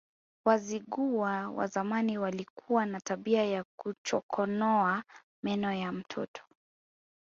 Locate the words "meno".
5.43-5.73